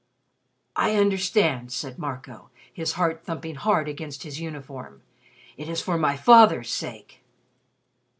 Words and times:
"I 0.75 0.95
understand," 0.95 1.71
said 1.71 1.99
Marco, 1.99 2.49
his 2.73 2.93
heart 2.93 3.23
thumping 3.23 3.53
hard 3.53 3.87
against 3.87 4.23
his 4.23 4.39
uniform. 4.41 5.03
"It 5.57 5.69
is 5.69 5.79
for 5.79 5.95
my 5.95 6.17
father's 6.17 6.71
sake." 6.73 7.21